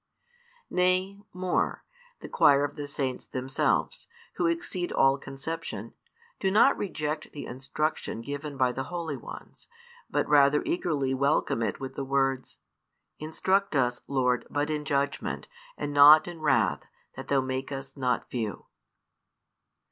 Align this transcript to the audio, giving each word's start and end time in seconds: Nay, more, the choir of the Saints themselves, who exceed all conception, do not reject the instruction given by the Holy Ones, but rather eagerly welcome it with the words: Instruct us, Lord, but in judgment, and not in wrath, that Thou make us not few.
Nay, 0.71 1.19
more, 1.31 1.85
the 2.21 2.27
choir 2.27 2.63
of 2.63 2.75
the 2.75 2.87
Saints 2.87 3.27
themselves, 3.27 4.07
who 4.33 4.47
exceed 4.47 4.91
all 4.91 5.19
conception, 5.19 5.93
do 6.39 6.49
not 6.49 6.75
reject 6.75 7.31
the 7.33 7.45
instruction 7.45 8.21
given 8.21 8.57
by 8.57 8.71
the 8.71 8.85
Holy 8.85 9.15
Ones, 9.15 9.67
but 10.09 10.27
rather 10.27 10.63
eagerly 10.63 11.13
welcome 11.13 11.61
it 11.61 11.79
with 11.79 11.93
the 11.93 12.03
words: 12.03 12.57
Instruct 13.19 13.75
us, 13.75 14.01
Lord, 14.07 14.47
but 14.49 14.71
in 14.71 14.85
judgment, 14.85 15.47
and 15.77 15.93
not 15.93 16.27
in 16.27 16.41
wrath, 16.41 16.81
that 17.15 17.27
Thou 17.27 17.41
make 17.41 17.71
us 17.71 17.95
not 17.95 18.27
few. 18.27 18.65